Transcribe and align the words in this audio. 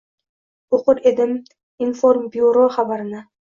O’qir 0.77 1.01
edim 1.11 1.35
informbyuro 1.89 2.65
xabarini. 2.79 3.23